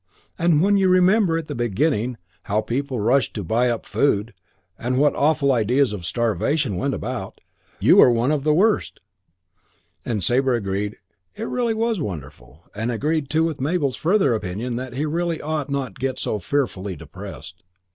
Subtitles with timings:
[0.39, 4.33] And when you remember at the beginning how people rushed to buy up food
[4.79, 7.39] and what awful ideas of starvation went about;
[7.79, 8.99] you were one of the worst."
[10.03, 10.93] And Sabre agreed
[11.35, 15.39] that it really was wonderful: and agreed too with Mabel's further opinion that he really
[15.39, 17.61] ought not to get so fearfully depressed.